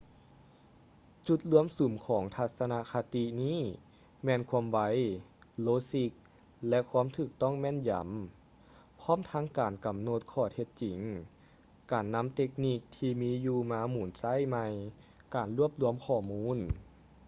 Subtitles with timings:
[1.27, 3.59] ຈຸດລວມສຸມຂອງທັດສະນະຄະຕິນີ້
[4.23, 4.79] ແມ່ນ ຄວາມໄວ
[5.61, 6.11] ໂລຊິກ
[6.69, 8.09] ແລະ ຄວາມຖືກຕ້ອງແມ່ນຢຳ
[9.01, 10.97] ພ້ອມທັງການກຳນົດຂໍ້ເທັດຈິງ
[11.91, 14.65] ການນຳເຕັກນິກທີ່ມີຢູ່ມາໝູນໃຊ້ໃໝ່
[15.35, 16.57] ການລວບລວມຂໍ້ມູນ